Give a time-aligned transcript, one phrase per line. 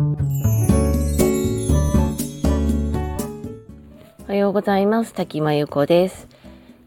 [0.00, 0.02] お
[4.28, 5.12] はようございます。
[5.12, 6.26] 滝真由子です。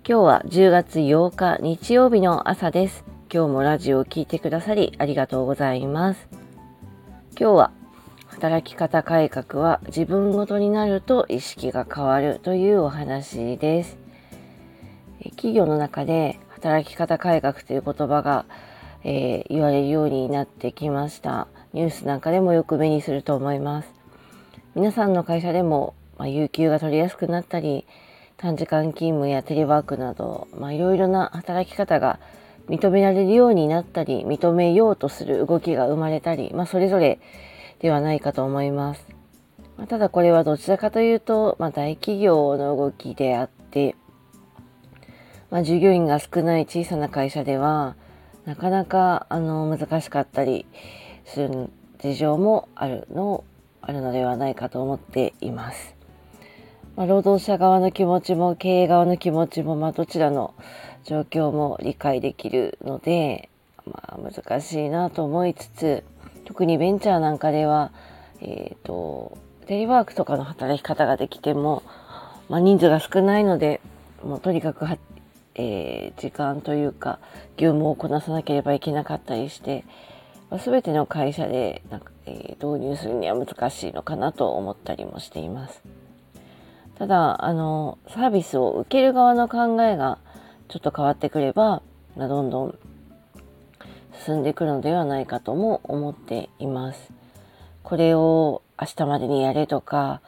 [0.07, 3.05] 今日は10月8日日曜日の朝です。
[3.31, 6.27] 今日もラジオを聴いてくださりありがとうございます。
[7.39, 7.71] 今日は
[8.25, 13.99] 働き方改革は自分ごとになると意識が変わるというお話です。
[15.35, 18.45] 企業の中で働き方改革という言葉が、
[19.03, 23.89] えー、言われるようになってきましたニュースなんかでもよく目にすると思います
[24.75, 27.85] 皆さんの会社でも、まあ、有給が取りやすくなったり
[28.37, 32.19] 短時間勤務やテレワークなど、いろいろな働き方が
[32.67, 37.19] 認められるようになったり認めようとする動きが生まれたり、まあ、それぞれ
[37.79, 39.05] ではないかと思います。
[39.77, 43.95] まあ、ただこれはどちらかというと、まあ、大企業の動きであって、
[45.49, 47.95] ま、従業員が少ない小さな会社では
[48.45, 50.65] なかなかあの難しかったり
[51.25, 53.43] する事情もあるの
[53.81, 55.95] あるのではないかと思っています。
[56.95, 60.53] まあ、労働者側の気持ちも経営側の気持ちも、まあ、どちらの
[61.03, 63.49] 状況も理解できるので、
[63.85, 66.03] まあ、難しいなと思いつつ
[66.45, 67.91] 特にベンチャーなんかでは、
[68.41, 71.83] えーと、テレワークとかの働き方ができても、
[72.47, 73.81] まあ、人数が少ないので
[74.23, 74.85] もうとにかく
[75.55, 77.19] えー、時間というか
[77.57, 79.85] 業務をこなさなければいけなかったりして、
[80.49, 85.81] まあ、全ての会社でなんか、えー、導入するには難しいのかなと思ったりもしています。
[86.97, 90.19] ただあのサービスを受ける側の考えが
[90.67, 91.81] ちょっと変わってくれば、
[92.15, 92.79] まあ、どんどん
[94.25, 97.11] 進んでくるのではないかとも思っています。
[97.83, 100.21] これを明日までにやれとか、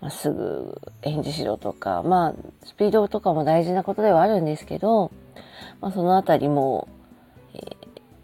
[0.00, 5.10] まあ、すぐ返事しろとか、まあ、スピードとかも大事なことではあるんですけど、
[5.80, 6.88] まあ、そのあたりも、
[7.54, 7.66] えー、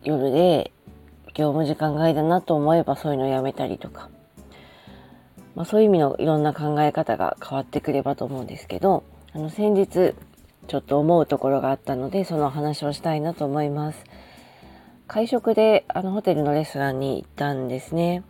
[0.05, 0.73] 夜で
[1.35, 4.09] 業務時間外だなと思えばそういうのをやめたりとか、
[5.57, 9.03] まあ、そういう意味のいろんな考え方が変わってくればと思うんですけど、
[9.33, 10.15] あの先日
[10.69, 14.05] ちょっと思うところがあったので、その話をしたいなと思います。
[15.07, 18.23] 会食であのホテルのレストランに行ったんですね。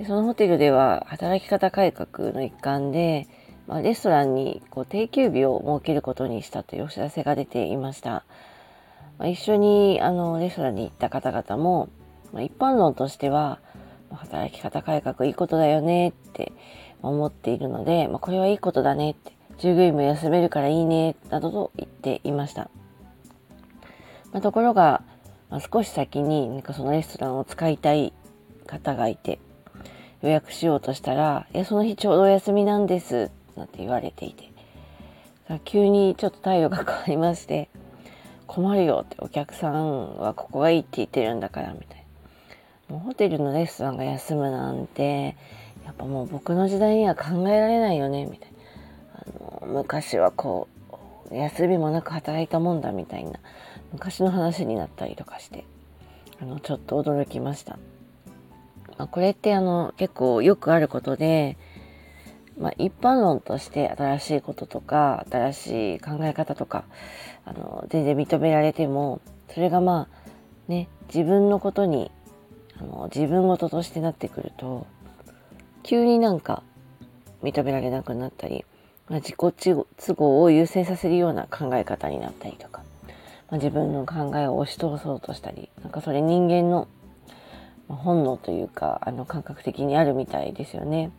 [0.00, 3.28] でそのホテルでは働き方改革の一環で、
[3.66, 8.24] まあ、レストランにこう定休日を設けることにしたというお知らせが出ていました。
[9.18, 11.90] まあ、一緒にあのレストランに行った方々も、
[12.32, 13.60] まあ、一般論としては
[14.10, 16.52] 働き方改革いいことだよねって
[17.02, 22.70] 思っているので、まあ、これはいいことだねって従業員も休めるからいいねなどと言っていました。
[24.32, 25.02] ま、ところが、
[25.50, 28.14] ま、少し先になんかそのレストランを使いたい
[28.66, 29.40] 方がいて
[30.22, 34.50] 予約しようとしたら「いやその日ちょうどお休みなんです」なんて言われていて。
[35.64, 37.68] 急にちょっと態度が変わりまして
[38.46, 42.04] 「困るよ」ってお客さんはここがいいって言ってるんだからみたい
[42.88, 42.96] な。
[42.96, 45.36] もうホテルのレストランが休むなんて
[45.84, 49.62] やっぱもう僕の時代には考えられないよねみたいな。
[49.62, 50.68] あの昔はこ
[51.32, 53.40] う休みもなく働いたもんだみたいな。
[53.92, 55.64] 昔の話になったりとかして
[56.40, 57.76] あのちょっと驚きました。
[59.00, 61.56] まあ、これってあの結構よくあることで、
[62.58, 66.84] まあ、一般論として新しいこととか新しい考え方とか
[67.46, 69.22] あの全然認められても
[69.54, 72.10] それがまあね自分のことに
[72.78, 74.86] あの自分事としてなってくると
[75.82, 76.62] 急になんか
[77.42, 78.66] 認められなくなったり、
[79.08, 82.82] まあ、自己都合を優先させるような考え方になったりとか、
[83.48, 86.86] まあ、自分の考えを押し通そうとしたりなんかそれ人間の
[87.96, 91.10] 本能というかあの感覚的にあるみたいですよね。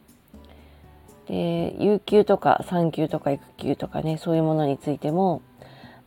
[1.27, 5.41] で有給とか産休とか育休とかねそういうものについても、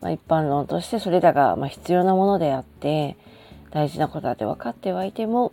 [0.00, 3.16] まあ、一般論としてそれらがま必要なものであって
[3.70, 5.52] 大事なことだって分かってはいても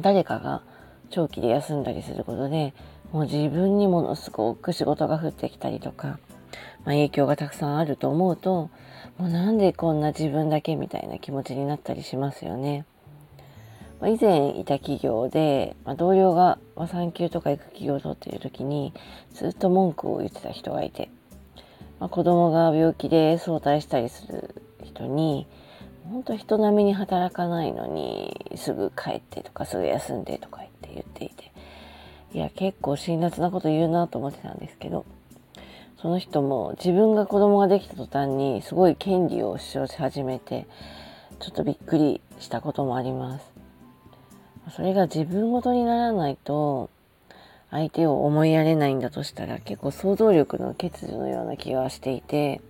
[0.00, 0.62] 誰かが
[1.10, 2.74] 長期で休んだりすることで
[3.12, 6.18] もう自分にものすごく仕事が降ってきたりとか、まあ、
[6.86, 8.70] 影響がたくさんあると思うと
[9.18, 12.86] もうなんでこんな自分だけみたいな気持ちになったりしますよね。
[14.02, 18.92] ま、以前いた企業で、ま、同僚が、ま、産休とか育休を取っている時に
[19.32, 21.08] ずっと文句を言ってた人がいて、
[22.00, 25.46] まあ、子供が病気で早退したりする人に
[26.10, 31.52] 本当人並みに働かないのにすぐ帰ってとかすぐ休んでとか言って言っていて
[32.34, 35.06] いや結構辛辣なこと言うなと思ってたんですけど
[36.00, 40.66] その人も自分が子供ができた途端にすごい権利を主張し始めて
[41.38, 43.51] ちょっとびっくりしたこともあります。
[44.70, 46.88] それが自分ごとにならないと
[47.70, 52.60] 相手を思いやれないんだとしたら結構想像力の欠如のような気がしていて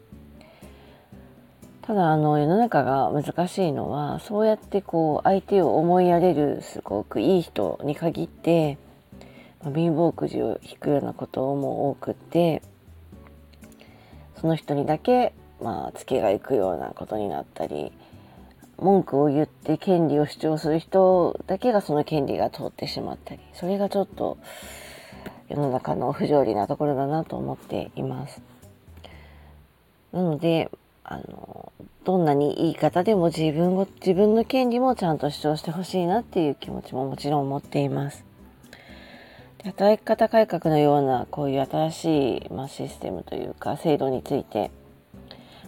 [1.83, 8.79] ただあの世の中が難しいのはそうやってこう相手を思いやれるすごくいい人に限って、
[9.63, 12.63] まあ、貧乏くじを引くようなことも多くって
[14.41, 17.93] その人にだけまあツケがいくようなことになったり
[18.79, 24.39] 文句を言って権利を主張する人だけがその権利が通ってしまったりそれがちょっと
[25.49, 28.43] 世の中の不条理なところだなと思っています。
[30.13, 30.71] なので
[31.05, 31.73] あの
[32.05, 38.25] どんなにいい方でも自分を自分の権利もちゃんと主張してほしいなっていう気持ちももちろん持っています。
[39.65, 44.73] 働き方改革のようなこういう新しい、まあ、システムというか制度について、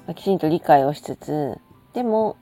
[0.07, 1.59] まあ、きちんと理解をしつつ
[1.93, 2.37] でも、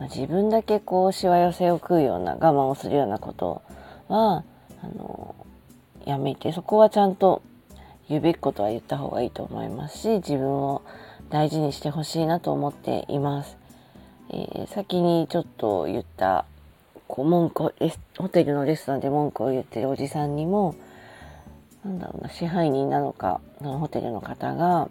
[0.00, 3.62] 自分だけこうしわ寄せを食うような我慢をするようなこと
[4.08, 4.44] は
[4.82, 5.34] あの
[6.04, 7.42] やめてそこはちゃんと
[8.08, 10.82] 言うべきことは言った方がいいと思いますし自分を
[11.30, 13.58] 大事にしてほしいなと思っています。
[14.30, 16.44] えー、先にちょっと言った
[17.06, 17.74] こう文句
[18.18, 20.74] ホテルのレストランで文句を言ってるおじさんにも
[21.84, 24.88] なんだろうな支配人なのかのホテルの方が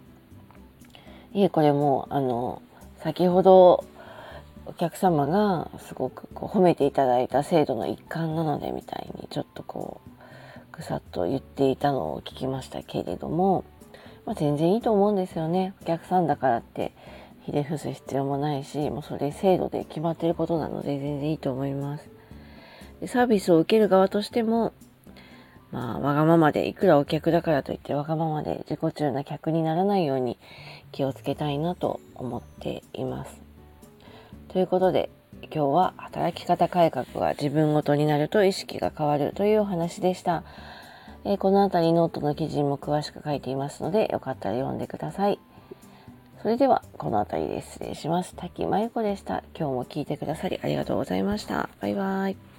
[1.32, 2.62] いえこれもあの
[2.98, 3.84] 先ほど
[4.68, 13.64] お客様がすごくこう褒めていただいた制度の一環なのでみたいにちょっとこうぐさっと言っていたのを聞きましたけれども
[14.28, 15.72] まあ、全然いいと思うんですよね。
[15.80, 16.92] お客さんだからって
[17.46, 22.10] ひれ伏す必要もないし、もうそれ制度で決まってることなので全然いいと思います。
[23.00, 24.74] でサービスを受ける側としても、
[25.72, 30.38] まあ、わがままで、いくらお客だからといってわがままで自己中な客にならないように
[30.92, 33.47] 気をつけたいなと思っています。
[34.48, 35.10] ということで、
[35.42, 40.42] 今日は働き方改革が自分ごとになると意識が変わるというお話でした。
[41.24, 45.38] えー、この辺りノートの記事も詳しく書いていますので、よかったら読んでください。
[46.42, 48.34] それでは、この辺りで失礼します。
[48.36, 49.42] 滝真由子でした。
[49.58, 51.68] 今日も聞いてくださりありがとうございました。
[51.80, 52.57] バイバイ。